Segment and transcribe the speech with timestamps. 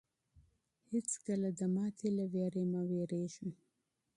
[0.91, 3.49] هیڅکله د ناکامۍ له وېرې مه وېرېږئ.